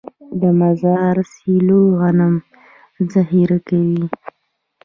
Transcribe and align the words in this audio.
د 0.41 0.43
مزار 0.59 1.15
سیلو 1.35 1.81
غنم 1.99 2.33
ذخیره 3.13 3.59
کوي. 3.67 4.05